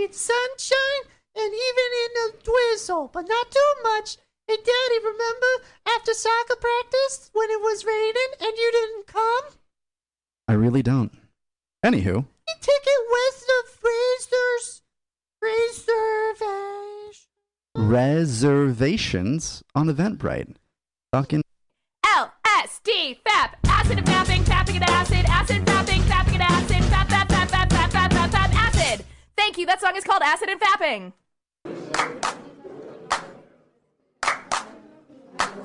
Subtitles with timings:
[0.00, 4.16] It's sunshine and even in the drizzle, but not too much.
[4.46, 9.44] Hey, Daddy, remember after soccer practice when it was raining and you didn't come?
[10.46, 11.10] I really don't.
[11.84, 14.82] Anywho, You ticket with the freezers.
[15.42, 17.26] Reservation.
[17.74, 20.54] reservations on Eventbrite.
[21.12, 21.42] Fucking
[22.06, 27.26] LSD, FAP, acid and fapping, fapping and acid, acid, fapping, fapping and acid, fap, fap,
[27.28, 29.04] fap, fap, fap, fap, fap, fap, acid.
[29.38, 29.66] Thank you.
[29.66, 31.12] That song is called Acid and Fapping.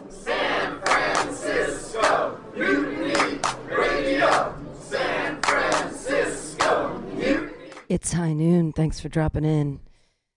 [0.10, 4.56] San Francisco Mutiny Radio.
[4.80, 7.52] San Francisco Mutiny.
[7.90, 8.74] It's high noon.
[8.74, 9.80] Thanks for dropping in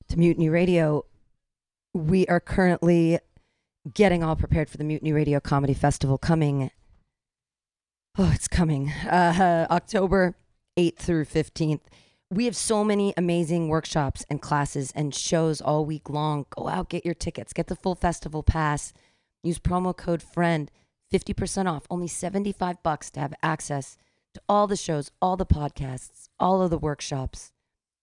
[0.09, 1.05] to Mutiny Radio.
[1.93, 3.19] We are currently
[3.93, 6.71] getting all prepared for the Mutiny Radio Comedy Festival coming.
[8.17, 8.89] Oh, it's coming.
[9.07, 10.37] Uh, October
[10.79, 11.81] 8th through 15th.
[12.31, 16.47] We have so many amazing workshops and classes and shows all week long.
[16.51, 18.93] Go out, get your tickets, get the full festival pass.
[19.45, 20.73] Use promo code FRIEND,
[21.13, 23.97] 50% off, only 75 bucks to have access
[24.35, 27.53] to all the shows, all the podcasts, all of the workshops,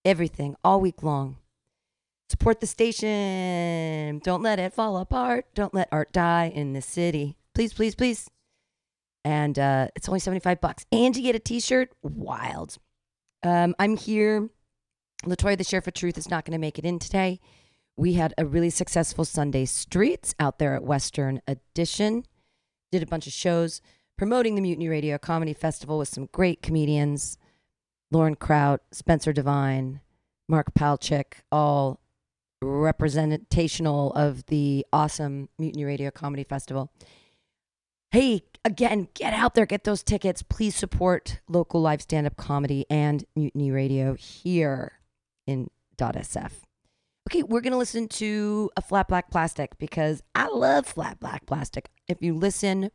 [0.06, 1.36] everything all week long.
[2.30, 4.20] Support the station.
[4.24, 5.48] Don't let it fall apart.
[5.54, 7.36] Don't let art die in this city.
[7.54, 8.30] Please, please, please.
[9.26, 10.86] And uh, it's only 75 bucks.
[10.94, 11.92] And you get a t shirt.
[12.02, 12.78] Wild.
[13.44, 14.49] Um, I'm here.
[15.25, 17.39] Latoya, the Sheriff of Truth, is not going to make it in today.
[17.95, 22.26] We had a really successful Sunday Streets out there at Western Addition.
[22.92, 23.82] Did a bunch of shows
[24.17, 27.37] promoting the Mutiny Radio Comedy Festival with some great comedians
[28.11, 29.99] Lauren Kraut, Spencer Devine,
[30.48, 31.99] Mark Palchik, all
[32.61, 36.92] representational of the awesome Mutiny Radio Comedy Festival.
[38.11, 40.42] Hey, again, get out there, get those tickets.
[40.42, 45.00] Please support local live stand up comedy and Mutiny Radio here
[45.46, 46.52] in .sf.
[47.30, 51.46] Okay, we're going to listen to a flat black plastic because I love flat black
[51.46, 51.90] plastic.
[52.08, 52.92] If you listen,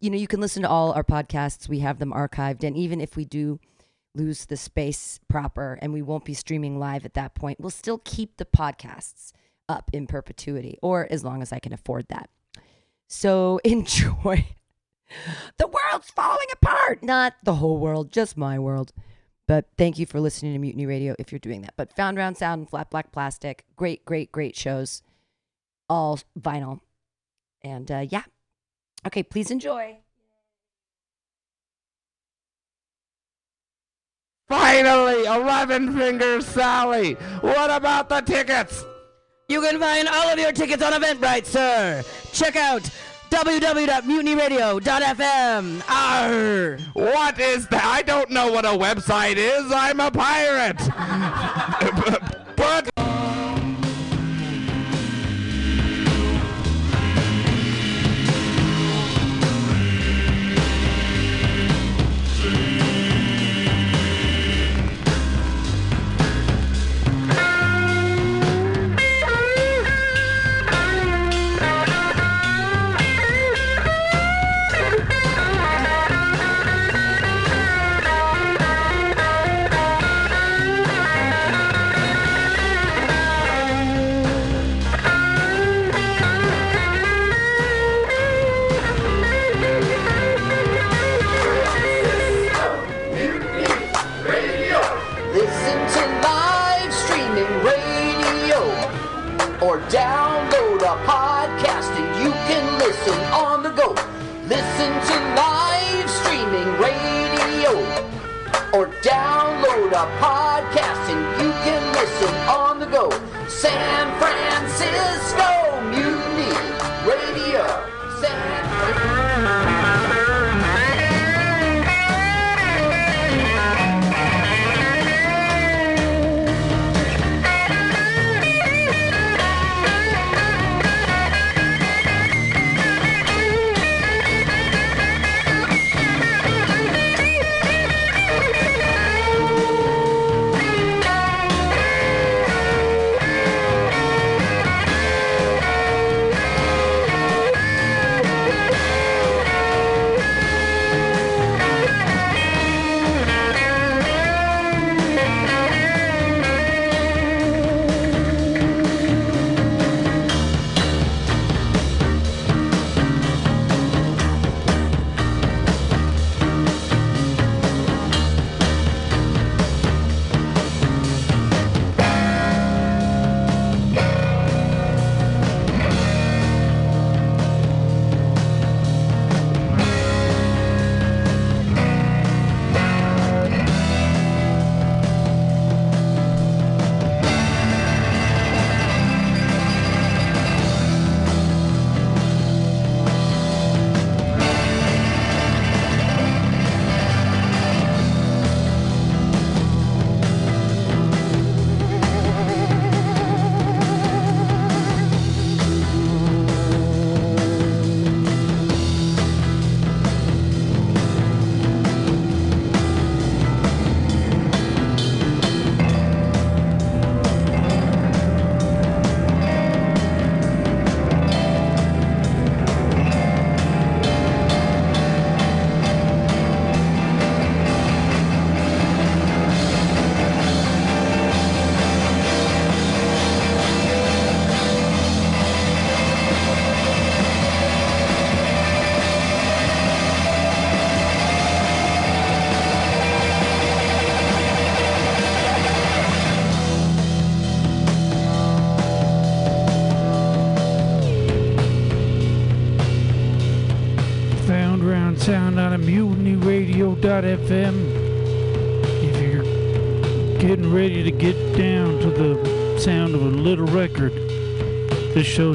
[0.00, 1.68] you know, you can listen to all our podcasts.
[1.68, 2.64] We have them archived.
[2.64, 3.60] And even if we do
[4.16, 8.00] lose the space proper and we won't be streaming live at that point, we'll still
[8.04, 9.32] keep the podcasts
[9.68, 12.28] up in perpetuity or as long as I can afford that.
[13.08, 14.46] So enjoy.
[15.58, 17.02] The world's falling apart.
[17.02, 18.92] Not the whole world, just my world.
[19.46, 21.74] But thank you for listening to Mutiny Radio if you're doing that.
[21.76, 25.02] But Found Round Sound and Flat Black Plastic, great, great, great shows.
[25.88, 26.80] All vinyl.
[27.62, 28.24] And uh, yeah.
[29.06, 29.98] Okay, please enjoy.
[34.48, 37.14] Finally, 11 Finger Sally.
[37.40, 38.84] What about the tickets?
[39.48, 42.04] You can find all of your tickets on Eventbrite, sir.
[42.32, 42.88] Check out
[43.30, 45.82] www.mutinyradio.fm.
[45.88, 46.78] Arr.
[46.92, 47.84] What is that?
[47.84, 49.70] I don't know what a website is.
[49.72, 50.76] I'm a pirate.
[52.56, 52.90] but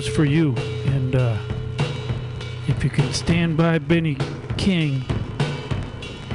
[0.02, 0.56] show's for you.
[0.86, 1.38] And uh,
[2.68, 4.18] if you can stand by Benny
[4.58, 5.04] King,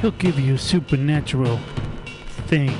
[0.01, 1.59] he'll give you a supernatural
[2.47, 2.75] thing.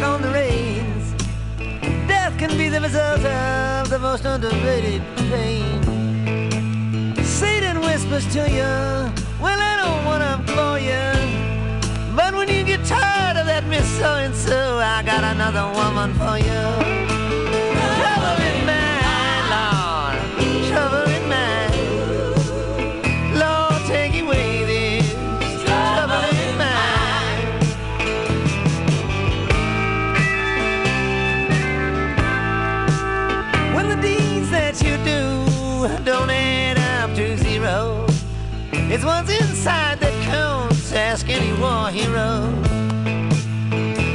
[0.00, 1.14] Back on the reins.
[2.08, 5.82] Death can be the result of the most underrated pain.
[7.22, 8.72] Satan whispers to you,
[9.40, 12.16] Well, I don't want to bore you.
[12.16, 16.14] But when you get tired of that Miss So and so, I got another woman
[16.14, 17.19] for you.
[39.00, 40.92] It's what's inside that counts.
[40.92, 42.52] Ask any war hero.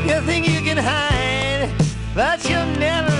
[0.06, 1.72] You think you can hide,
[2.14, 3.15] but you're never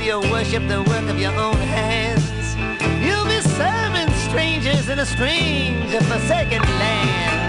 [0.00, 2.56] conscience till you worship the work of your own hands.
[3.04, 7.39] You'll be serving strangers in a strange forsaken land.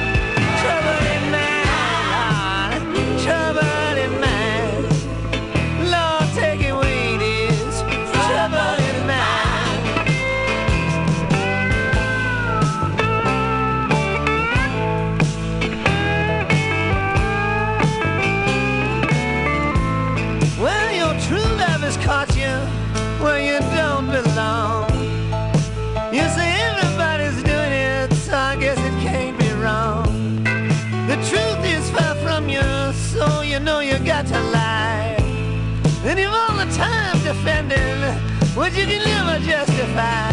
[38.61, 40.30] What you can never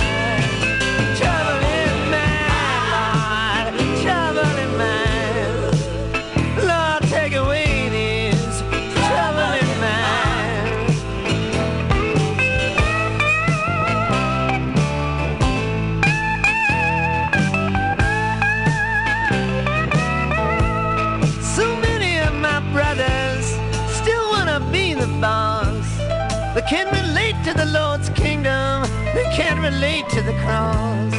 [29.39, 31.13] can't relate to the cross.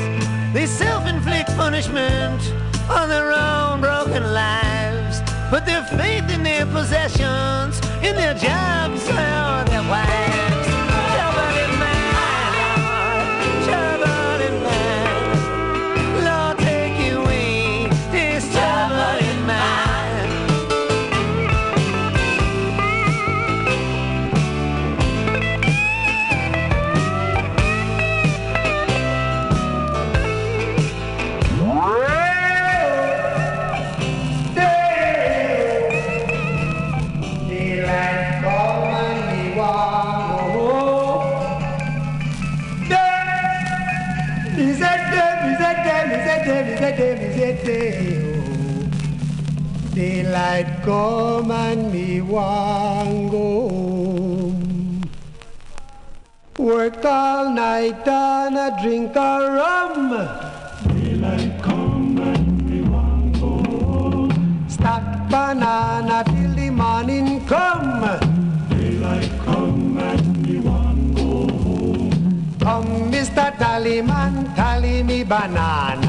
[0.53, 2.41] They self-inflict punishment
[2.89, 5.21] on their own broken lives.
[5.49, 9.07] Put their faith in their possessions, in their jobs
[50.83, 55.09] come and me want go home.
[56.57, 60.09] Work all night and a drink a rum.
[60.93, 64.65] Daylight come and me want go home.
[64.69, 68.01] Stack banana till the morning come.
[68.69, 72.57] Daylight come and me want go home.
[72.59, 73.55] Come, Mr.
[73.57, 76.08] Tallyman, tally me banana.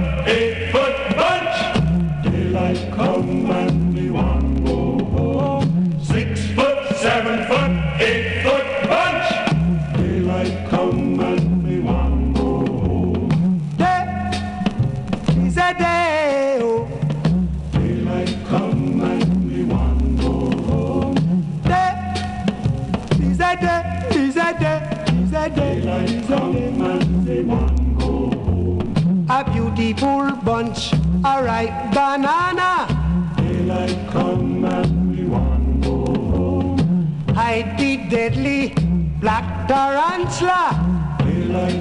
[31.61, 32.87] ripe banana.
[33.37, 35.97] Daylight come and we want go
[36.33, 37.25] home.
[37.35, 38.73] Hide the deadly
[39.19, 40.63] black tarantula.
[41.19, 41.80] Daylight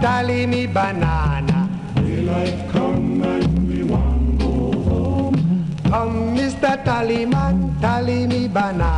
[0.00, 1.68] tally me banana.
[1.94, 5.36] Daylight come and we want go home.
[5.84, 6.72] Come, Mr.
[6.84, 8.89] Tallyman, tally me banana.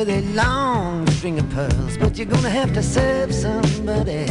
[0.00, 4.24] With a long string of pearls, but you're gonna have to serve somebody.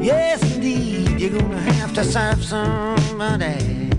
[0.00, 3.90] Yes, indeed, you're gonna have to serve somebody.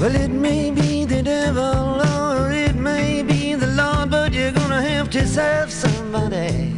[0.00, 4.80] Well, it may be the devil or it may be the Lord, but you're gonna
[4.80, 6.72] have to serve somebody.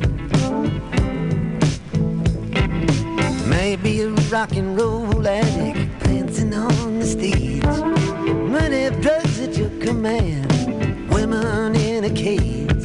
[3.47, 5.88] Maybe a rock and roll addict
[9.99, 12.85] command, women in a cage.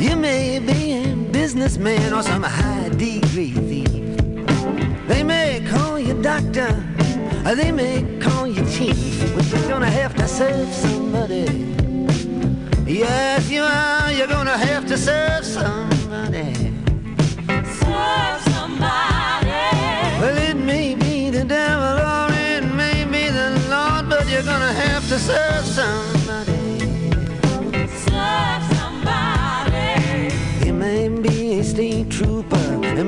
[0.00, 4.16] You may be a businessman or some high degree thief.
[5.06, 6.70] They may call you doctor,
[7.44, 11.44] or they may call you chief, but you're gonna have to serve somebody.
[12.86, 14.10] Yes, you are.
[14.10, 16.54] You're gonna have to serve somebody.
[17.82, 19.66] Serve somebody.
[20.20, 24.72] Well, it may be the devil or it may be the Lord, but you're gonna
[24.72, 26.19] have to serve somebody.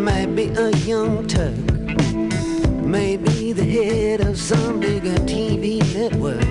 [0.02, 1.54] Might be a young Turk,
[2.82, 6.42] maybe the head of some bigger TV network.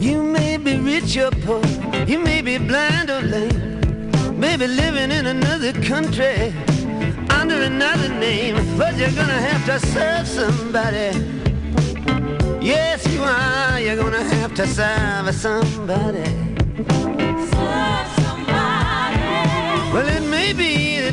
[0.00, 1.64] You may be rich or poor,
[2.06, 6.54] you may be blind or lame, maybe living in another country
[7.30, 11.10] under another name, but you're gonna have to serve somebody.
[12.64, 13.80] Yes, you are.
[13.80, 16.24] You're gonna have to serve somebody.
[17.52, 19.06] Serve somebody.
[19.92, 21.12] Well, it may be the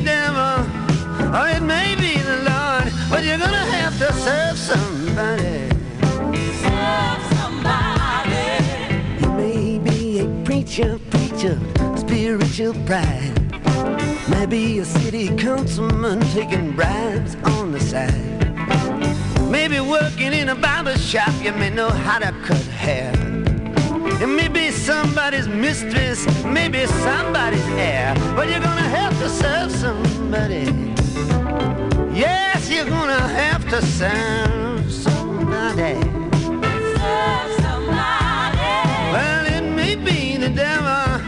[1.34, 5.68] or it may be the Lord, but you're gonna have to serve somebody.
[6.62, 8.46] Serve somebody.
[9.20, 11.60] You may be a preacher, preacher,
[11.98, 13.34] spiritual pride.
[14.30, 18.14] Maybe a city councilman taking bribes on the side.
[19.50, 23.12] Maybe working in a barber shop, you may know how to cut hair.
[24.22, 30.93] It may be somebody's mistress, maybe somebody's heir, but you're gonna have to serve somebody.
[32.14, 35.96] Yes, you're gonna have to serve somebody.
[36.98, 38.74] Serve somebody.
[39.14, 41.22] Well, it may be the devil,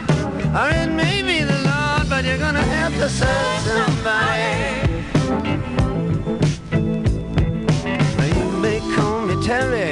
[0.60, 5.02] or it may be the Lord, but you're gonna have to serve somebody.
[8.18, 9.92] Well, You may call me Terry,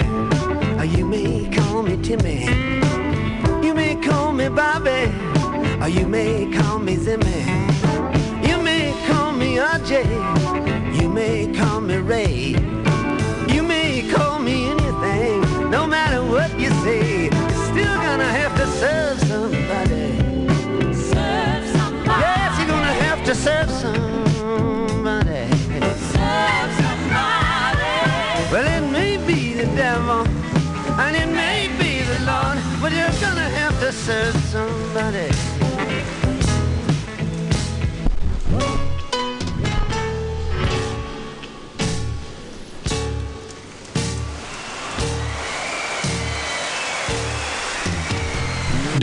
[0.79, 2.45] or you may call me Timmy.
[3.65, 5.11] You may call me Bobby,
[5.81, 7.62] or you may call me Zimmy.
[9.93, 12.55] You may call me RJ, you may call me Ray.
[13.53, 17.25] You may call me anything, no matter what you say.
[17.25, 20.17] You're still gonna have to serve somebody.
[20.95, 22.21] Serve somebody.
[22.25, 25.45] Yes, you're gonna have to serve somebody.
[26.15, 27.93] Serve somebody.
[28.51, 30.25] Well, it may be the devil,
[31.03, 35.32] and it may be the Lord, but you're gonna have to serve somebody.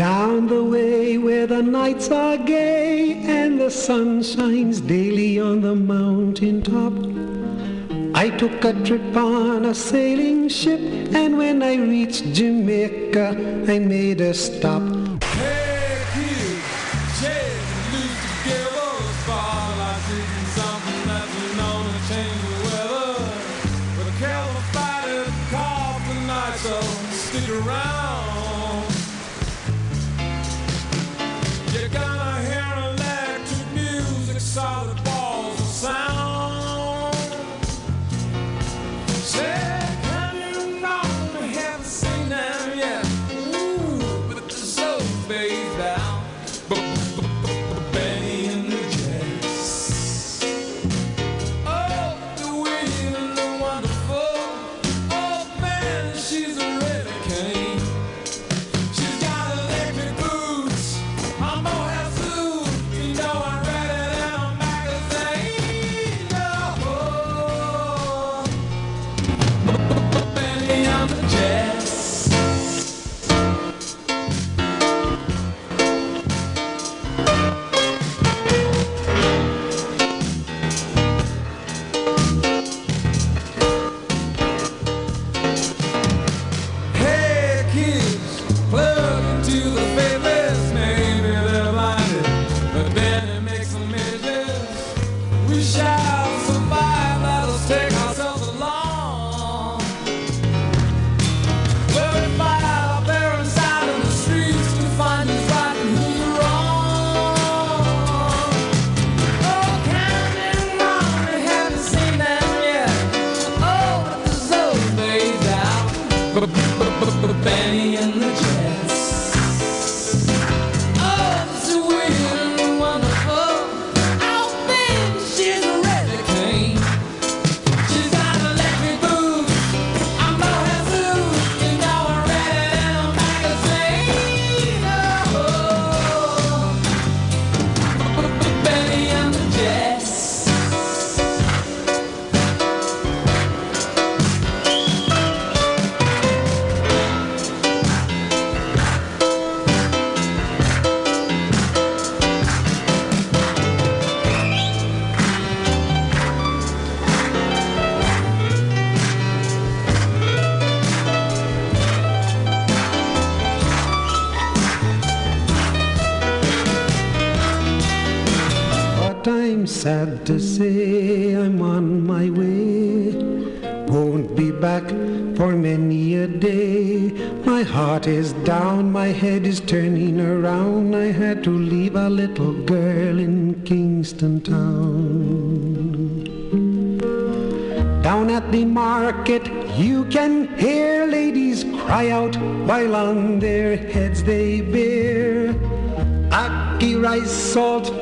[0.01, 5.75] Down the way where the nights are gay and the sun shines daily on the
[5.75, 6.95] mountain top.
[8.15, 10.81] I took a trip on a sailing ship
[11.15, 13.37] and when I reached Jamaica
[13.69, 15.00] I made a stop.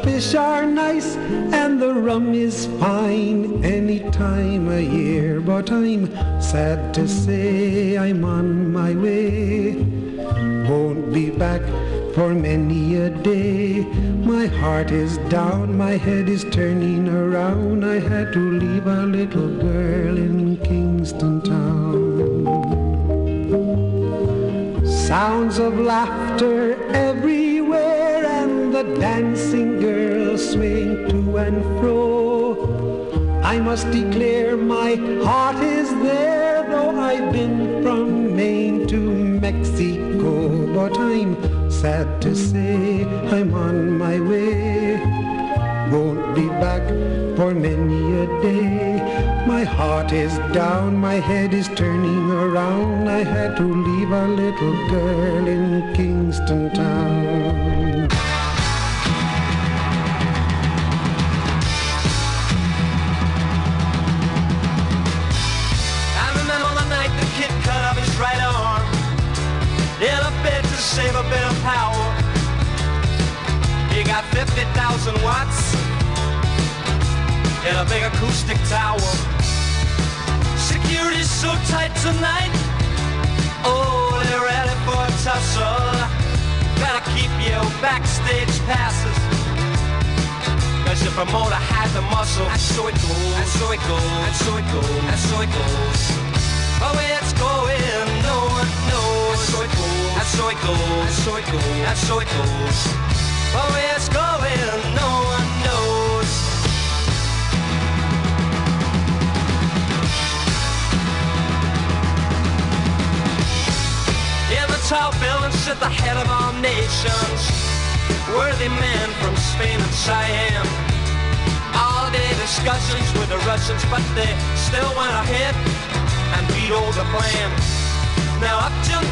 [0.09, 1.17] Fish are nice,
[1.61, 5.41] and the rum is fine any time of year.
[5.41, 6.05] But I'm
[6.41, 9.75] sad to say I'm on my way.
[10.69, 11.63] Won't be back
[12.15, 13.81] for many a day.
[14.33, 16.98] My heart is down, my head is turning
[33.79, 38.99] must declare my heart is there though I've been from Maine to
[39.47, 40.33] Mexico.
[40.75, 41.37] But I'm
[41.71, 43.05] sad to say
[43.37, 44.97] I'm on my way.
[45.93, 46.85] Won't be back
[47.37, 49.45] for many a day.
[49.47, 53.09] My heart is down, my head is turning around.
[53.09, 56.18] I had to leave a little girl in Kingston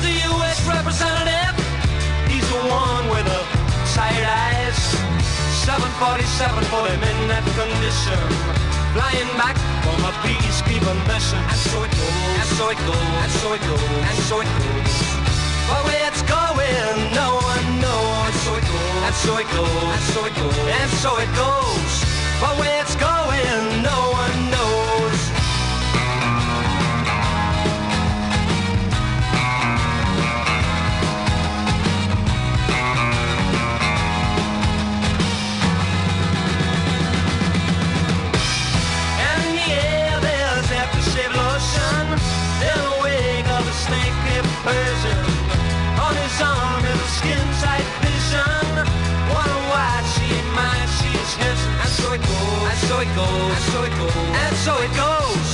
[0.07, 0.59] the U.S.
[0.71, 1.55] representative.
[2.31, 3.43] He's the one with the
[3.91, 4.79] tired eyes.
[5.67, 8.21] 747 put him in that condition.
[8.95, 11.43] Flying back from a peacekeeping mission.
[11.43, 14.51] And so it goes, and so it goes, and so it goes, and so it
[14.63, 14.95] goes.
[15.67, 18.31] But where it's going, no one knows.
[18.31, 21.31] And so it goes, and so it goes, and so it goes, and so it
[21.35, 21.93] goes.
[22.39, 24.86] But where it's going, no one knows.
[46.37, 46.85] His arm
[47.17, 48.77] skin-tight vision.
[50.17, 54.13] She his And so it goes, and so it goes, and so it goes,
[54.45, 55.49] and so it goes.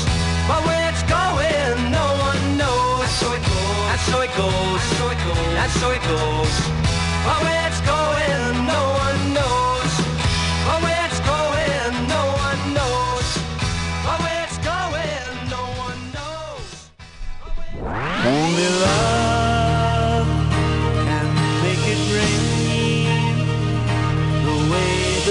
[0.49, 2.99] But where it's going, no one knows.
[2.99, 6.03] And so it goes, and so it goes, and so it goes, and so it
[6.03, 6.55] goes.
[7.27, 9.72] But where it's going, no one knows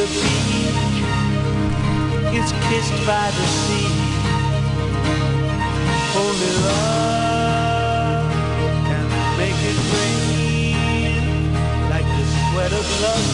[0.01, 1.03] the beach
[2.33, 3.91] is kissed by the sea.
[6.23, 8.31] Only love
[8.87, 9.05] can
[9.37, 11.21] make it rain
[11.93, 13.30] like the sweat of lovers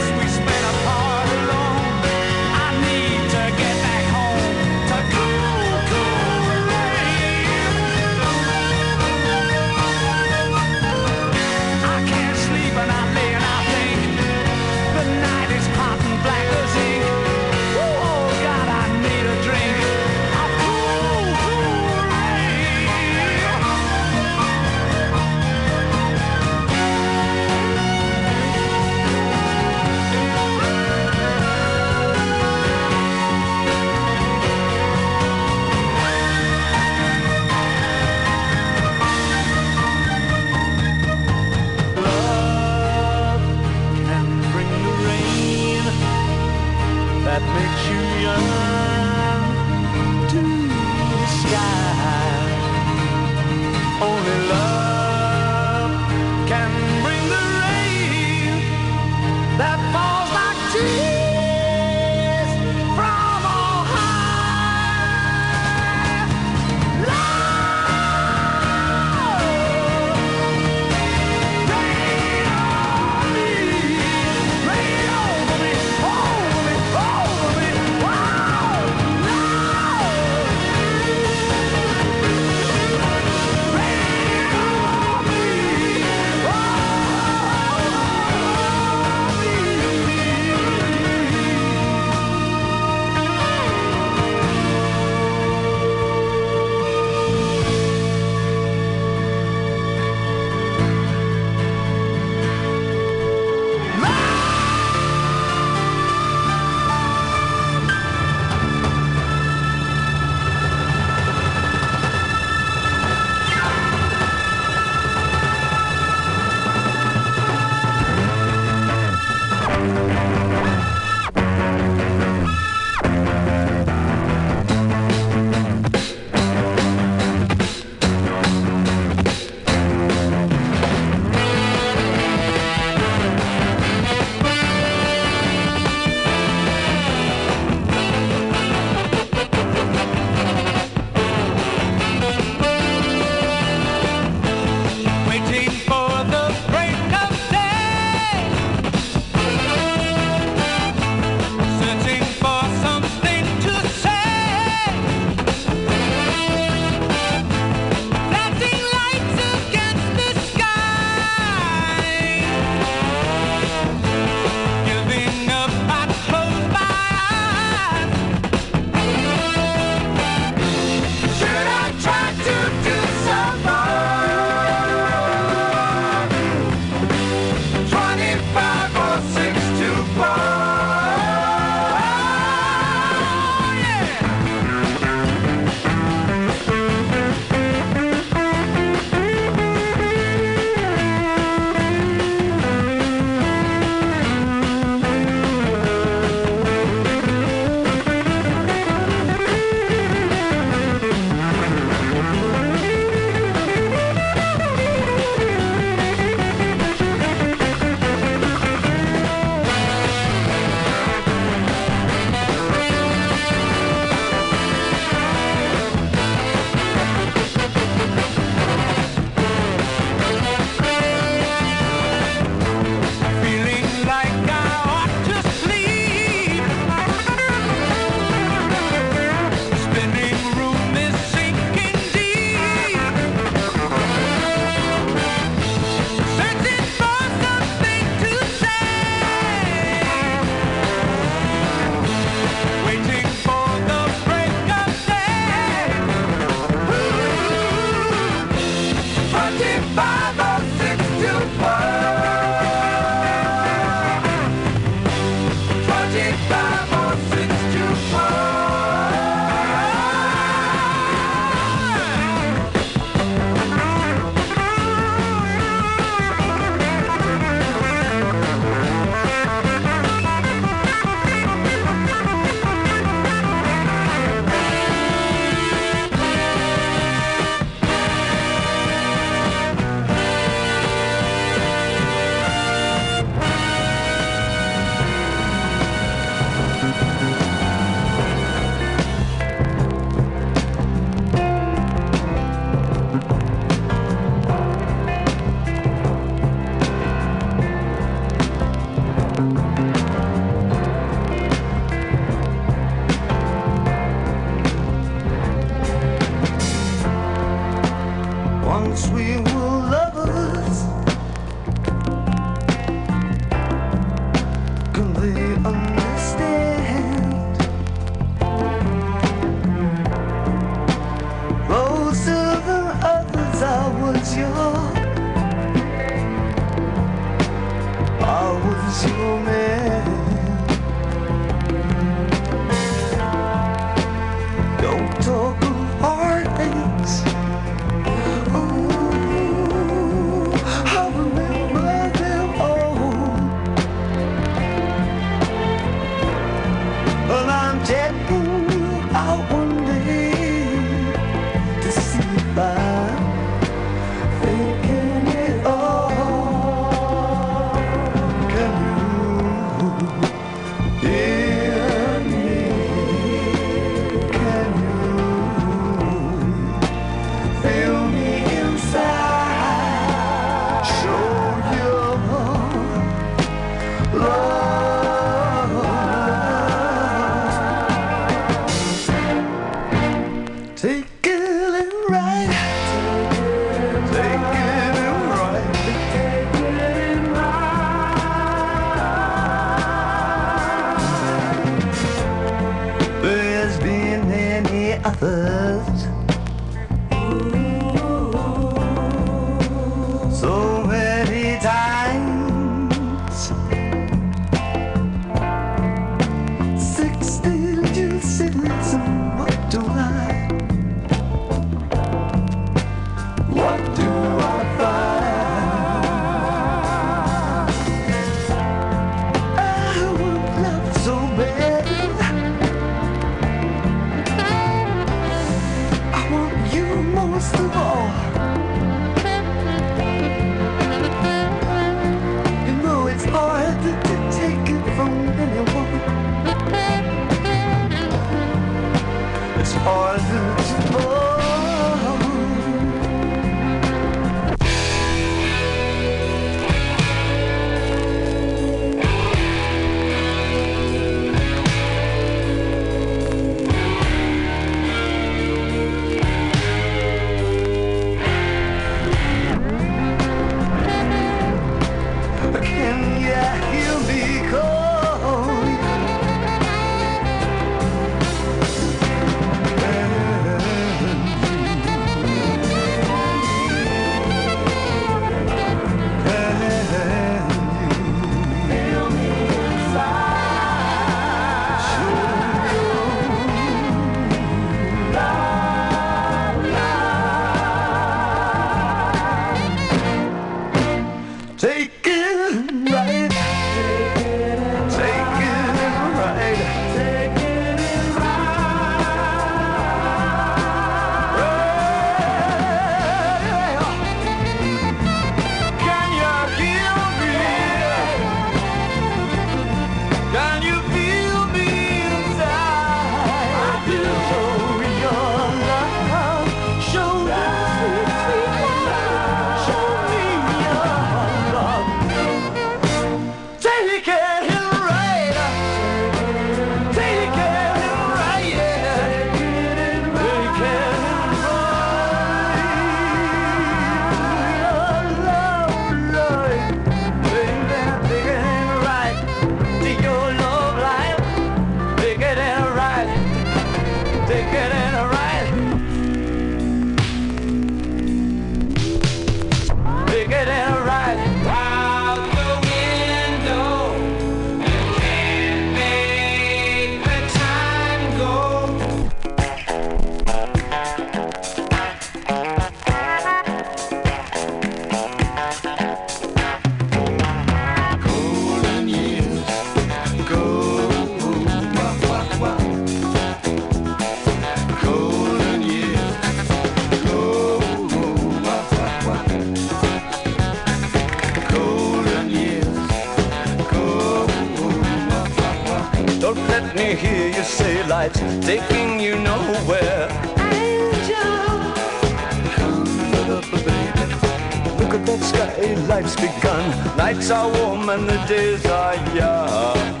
[597.28, 600.00] days are warm and the days are young.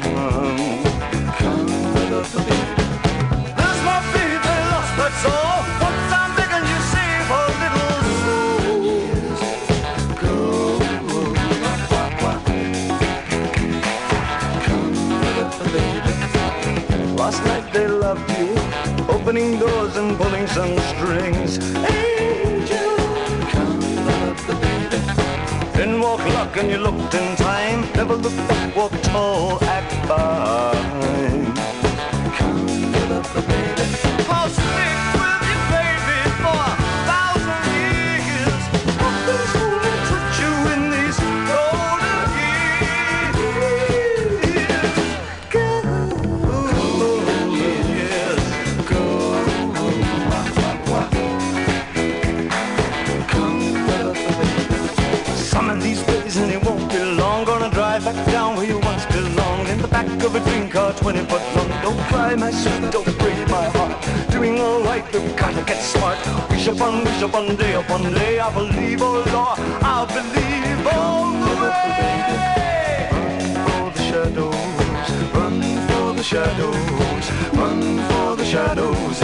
[1.38, 2.56] Come with me.
[3.58, 5.60] There's my baby lost, that's all.
[5.84, 7.92] Once I'm big and you save a little
[8.24, 8.80] soul.
[10.22, 10.36] Go.
[14.64, 14.92] Come
[15.36, 16.12] with baby,
[17.14, 18.50] Last night they loved you,
[19.14, 21.58] opening doors and pulling some strings.
[26.58, 27.80] And you looked in time.
[27.94, 29.58] Never looked back, walk tall,
[60.78, 63.94] car, 20 foot long Don't cry my sweet, don't break my heart.
[64.30, 66.18] Doing alright, we've gotta get smart.
[66.50, 69.58] Wish upon, wish upon, day upon day I believe, oh Lord,
[69.94, 72.38] I believe all the way.
[73.14, 75.08] Run for the shadows,
[75.38, 75.56] run
[75.88, 77.26] for the shadows
[77.60, 79.18] Run for the shadows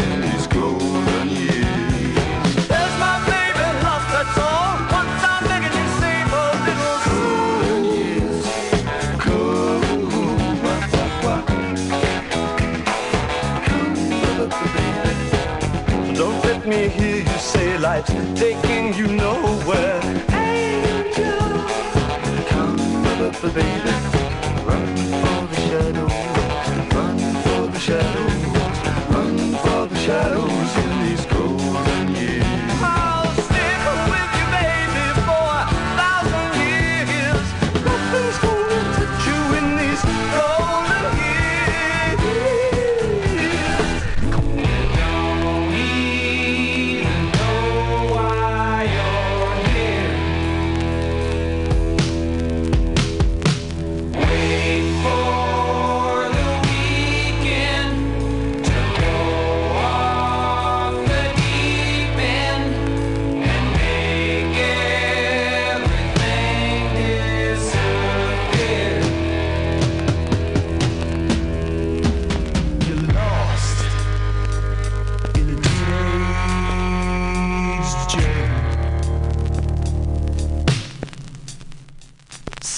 [16.66, 20.23] me hear you say life's taking you nowhere.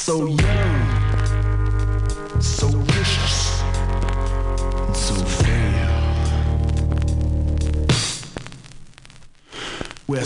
[0.06, 0.40] So young,
[2.40, 3.60] so vicious,
[4.86, 5.90] and so frail.
[10.06, 10.24] Where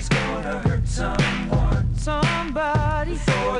[0.00, 1.94] Somebody's gonna hurt someone.
[1.96, 3.59] Somebody before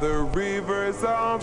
[0.00, 1.42] the rivers of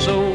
[0.00, 0.29] so.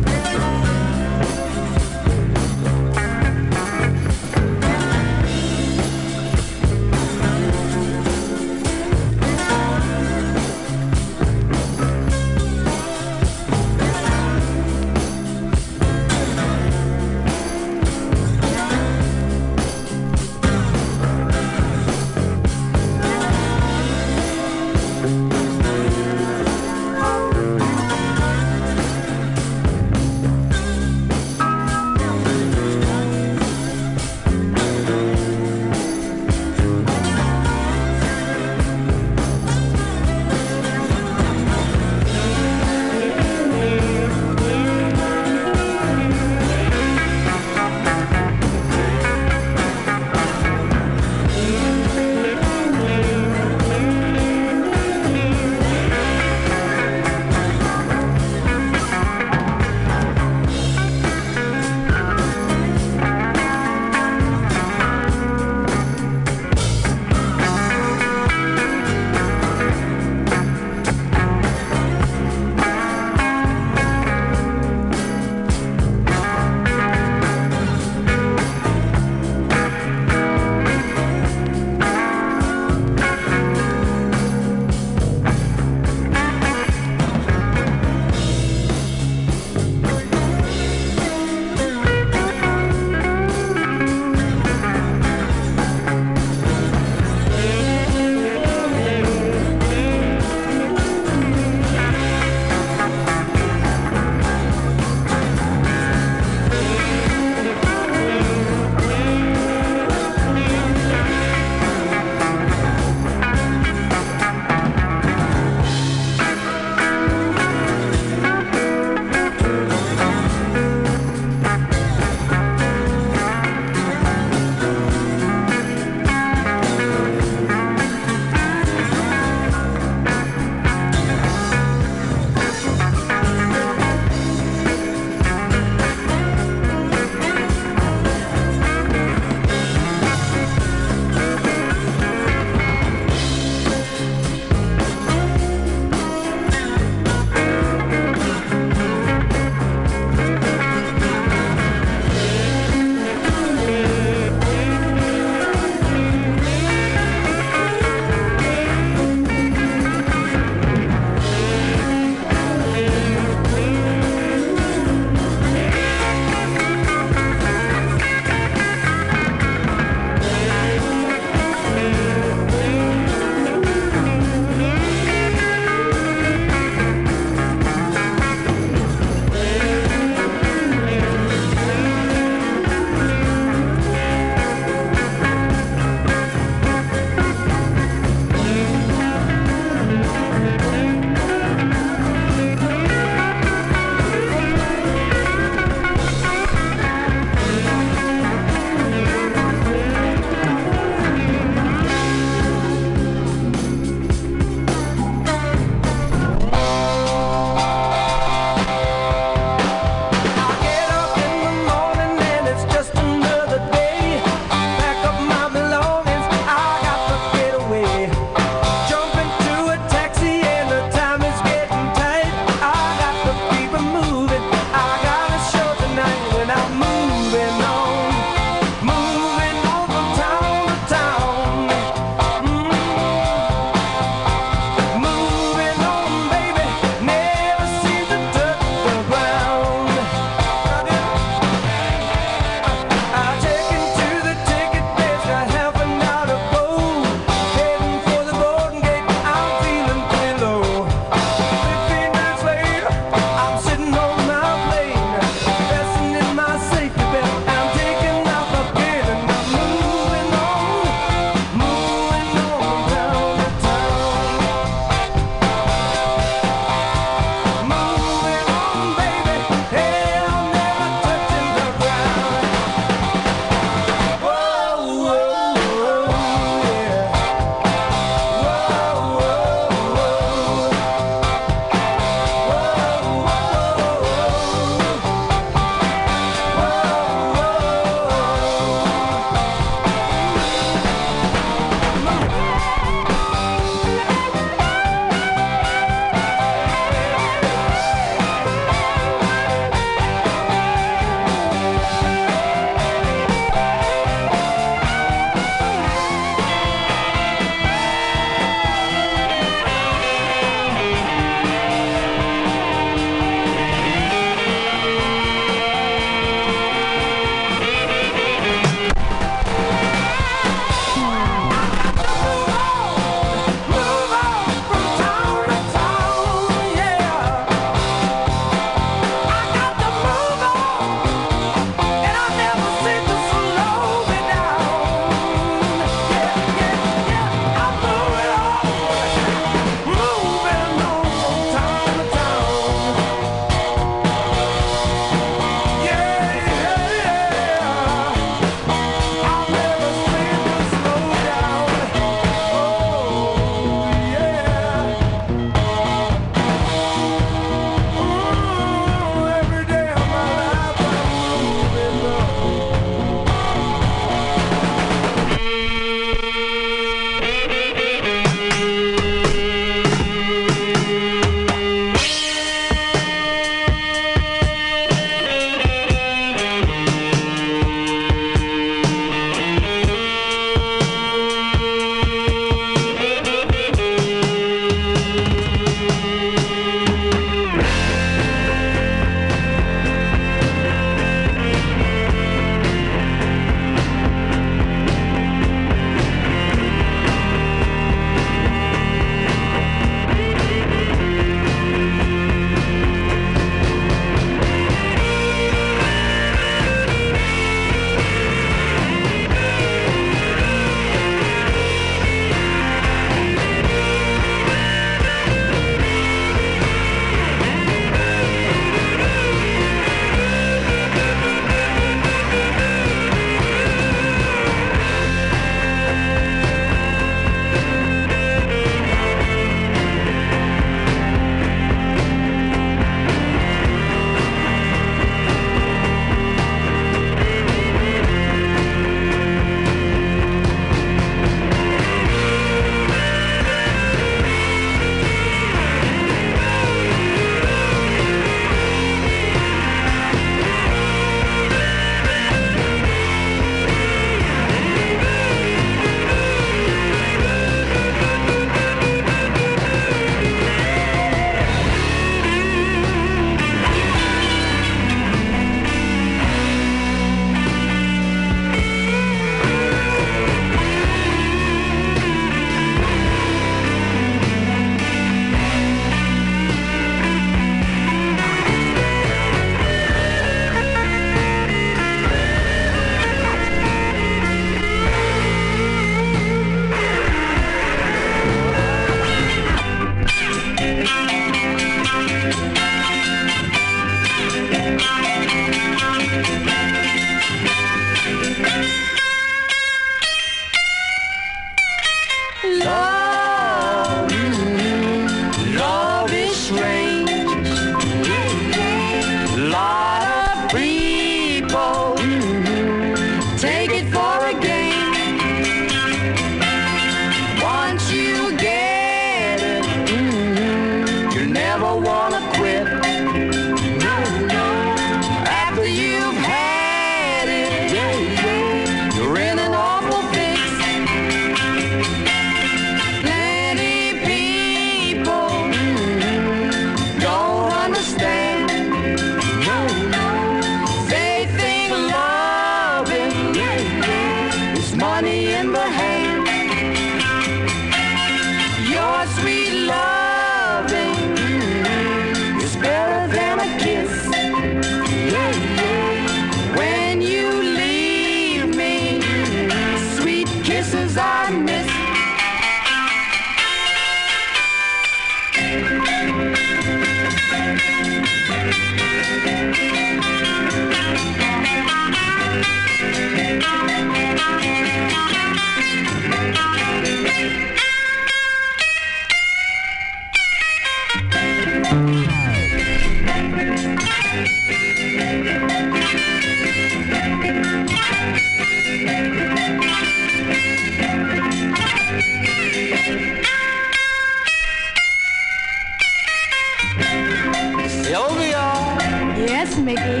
[599.54, 600.00] Yes, Mickey.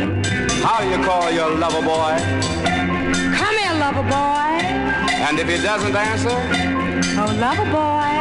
[0.62, 2.18] How do you call your lover boy?
[3.36, 4.58] Come here, lover boy.
[5.22, 6.36] And if he doesn't answer?
[7.16, 8.14] Oh, lover boy.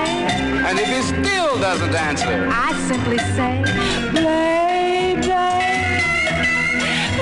[0.68, 2.50] And if he still doesn't answer?
[2.52, 3.64] I simply say,
[4.14, 5.32] baby.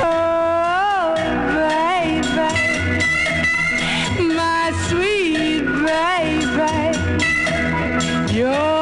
[0.04, 1.16] Oh,
[1.56, 2.52] baby.
[4.36, 6.74] My sweet baby.
[8.34, 8.81] You're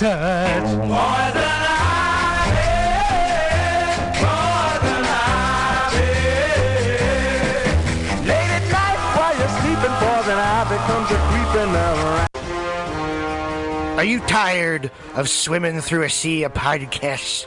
[0.00, 0.62] touch.
[0.62, 2.64] Poison ivy,
[4.16, 6.08] poison ivy.
[8.26, 12.28] Late at night while you're sleeping, poison ivy comes a creeping around.
[13.98, 17.46] Are you tired of swimming through a sea of podcasts?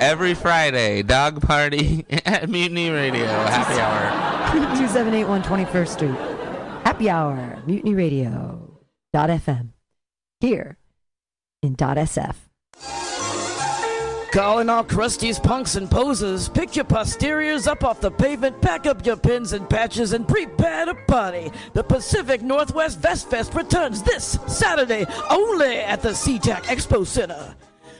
[0.00, 3.26] Every Friday, dog party at Mutiny Radio.
[3.26, 4.50] Happy hour.
[4.52, 6.14] 2781 21st Street.
[6.84, 8.80] Happy Hour, Mutiny Radio.
[9.12, 9.68] Dot FM.
[10.40, 10.78] Here
[11.62, 12.34] in dot SF.
[14.32, 16.48] Calling all crusties, punks, and posers.
[16.48, 20.86] Pick your posteriors up off the pavement, pack up your pins and patches, and prepare
[20.86, 21.50] to party.
[21.74, 27.54] The Pacific Northwest Vest Fest returns this Saturday only at the SeaTac Expo Center.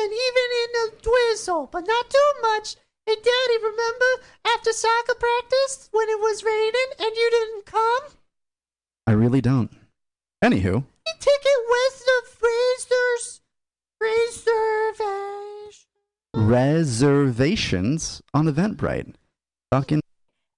[0.00, 2.76] and even in a drizzle, but not too much.
[3.06, 8.02] Hey, Daddy, remember after soccer practice when it was raining and you didn't come?
[9.06, 9.70] I really don't.
[10.44, 10.84] Anywho,
[11.18, 13.40] Ticket with the freezers.
[14.00, 15.86] Reservation.
[16.34, 19.14] reservations on Eventbrite.
[19.72, 20.00] Fucking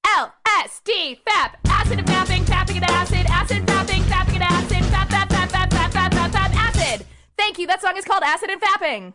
[0.07, 5.29] LSD, FAP, acid and fapping, fapping and acid, acid, fapping, fapping and acid, fap, fap,
[5.29, 7.07] fap, fap, fap, fap, fap, fap, acid.
[7.37, 7.67] Thank you.
[7.67, 9.15] That song is called Acid and Fapping.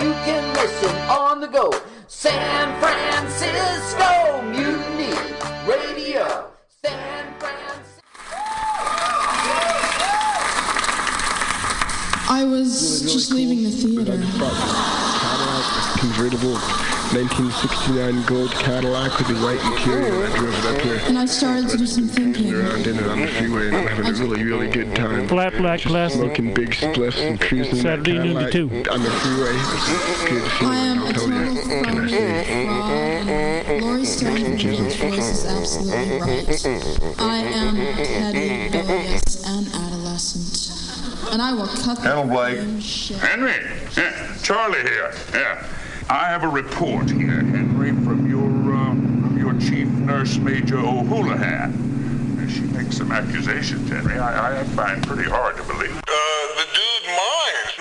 [0.81, 1.71] listen on the go.
[2.07, 5.13] San Francisco Mutiny
[5.67, 6.51] Radio.
[6.83, 8.01] San Francisco.
[12.29, 14.17] I was just leaving the theater.
[15.99, 16.57] Convertible,
[17.13, 20.25] 1969 gold Cadillac with the white interior.
[20.25, 20.99] I drove it up here.
[21.07, 22.53] And I started to do some thinking.
[22.53, 25.27] Around in it on the freeway, and I'm having a really, really good time.
[25.27, 26.19] Flat black classic.
[26.21, 28.51] Smoking big spliffs and cruising that Saturday noon to Cadillac
[28.85, 28.91] two.
[28.91, 29.51] on the freeway.
[29.53, 31.61] It's good I feeling, am I'll a tell total you.
[31.61, 32.55] fraud Can I say?
[33.75, 37.19] and Laurie Stone's voice is absolutely right.
[37.19, 41.33] I am petty, rebellious, and adolescent.
[41.33, 42.81] And I will cut the Hello, Blake.
[42.81, 43.17] shit.
[43.17, 43.53] Henry,
[43.97, 45.13] yeah, Charlie here.
[45.33, 45.63] Yeah,
[46.11, 52.49] I have a report here, Henry, from your um, from your chief nurse, Major O'Houlihan.
[52.49, 54.19] She makes some accusations, Henry.
[54.19, 55.97] I, I find pretty hard to believe.
[56.05, 56.11] Uh,
[56.57, 57.77] the dude minds,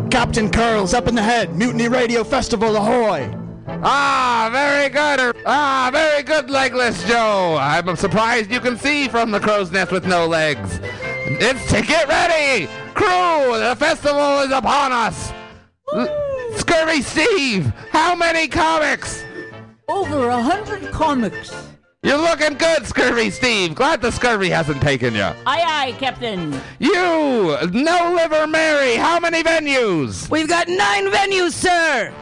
[0.00, 0.10] man.
[0.10, 1.54] Captain Curls up in the head.
[1.54, 3.30] Mutiny Radio Festival, ahoy!
[3.66, 5.36] Ah, very good.
[5.44, 7.58] Ah, very good, legless Joe.
[7.60, 10.80] I'm surprised you can see from the crow's nest with no legs.
[11.26, 13.58] It's to get ready, crew.
[13.58, 15.32] The festival is upon us.
[15.94, 16.08] L-
[16.56, 19.24] Scurvy Steve, how many comics?
[19.88, 21.52] Over a hundred comics.
[22.02, 23.74] You're looking good, Scurvy Steve.
[23.74, 25.22] Glad the scurvy hasn't taken you.
[25.22, 26.52] Aye, aye, Captain.
[26.78, 30.28] You, No Liver Mary, how many venues?
[30.30, 32.12] We've got nine venues, sir.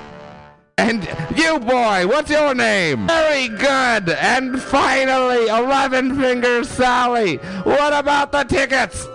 [0.78, 1.04] And
[1.36, 3.06] you, boy, what's your name?
[3.06, 4.08] Very good.
[4.08, 7.36] And finally, Eleven Finger Sally.
[7.64, 9.06] What about the tickets?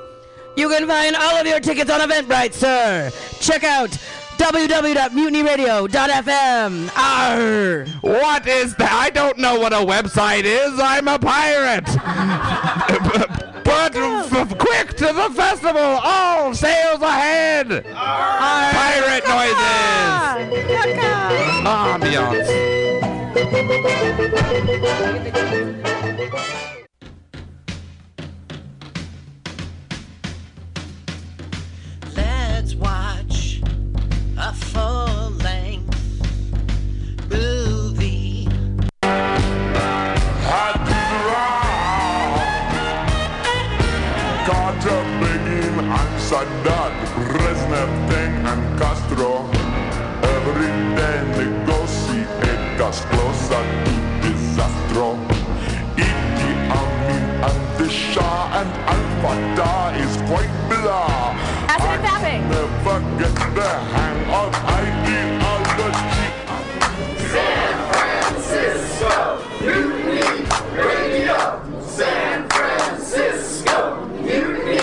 [0.55, 3.09] You can find all of your tickets on Eventbrite, sir.
[3.39, 3.89] Check out
[4.37, 6.91] www.mutinyradio.fm.
[6.95, 7.85] Arr.
[8.01, 8.91] What is that?
[8.91, 10.79] I don't know what a website is.
[10.79, 11.85] I'm a pirate.
[13.63, 15.81] but f- quick to the festival.
[15.81, 17.83] All sails ahead.
[17.85, 19.57] Pirate noises.
[20.37, 20.51] Ambiance.
[20.51, 20.91] Let's watch a
[34.53, 35.97] full length
[37.29, 38.47] movie.
[44.45, 46.93] Carter, Begin, and Sadat,
[47.31, 49.56] Brezhnev, Teng, and Castro.
[52.87, 55.11] Negotiate us closer to disaster.
[55.97, 61.35] Idi Amin and the Shah and Al Fatah is quite blah.
[61.67, 62.41] Acid and fapping.
[62.49, 66.27] Never get the hang of ideology.
[67.31, 69.13] San Francisco
[69.61, 70.27] Mutiny
[70.77, 71.37] Radio.
[71.81, 74.79] San Francisco Mutiny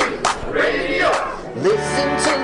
[0.53, 1.11] Radio.
[1.57, 2.44] Listen to